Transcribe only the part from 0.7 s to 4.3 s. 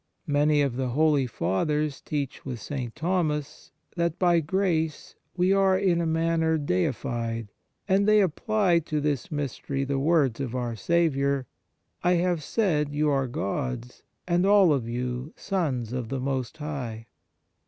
the holy Fathers teach with St. Thomas that